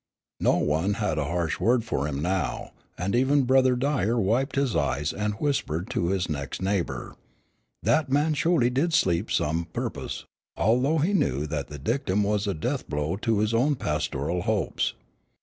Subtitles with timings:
[0.39, 4.75] No one had a harsh word for him now, and even Brother Dyer wiped his
[4.75, 7.15] eyes and whispered to his next neighbor,
[7.83, 10.25] "Dat man sholy did sleep to some pu'pose,"
[10.57, 14.95] although he knew that the dictum was a deathblow to his own pastoral hopes.